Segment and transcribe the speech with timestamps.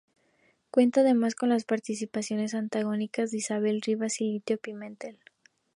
[0.71, 5.19] Cuenta además con las participaciones antagónicas de Isabel Rivas y Lito Pimentel.